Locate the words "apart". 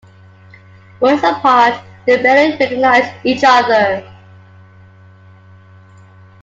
1.23-1.75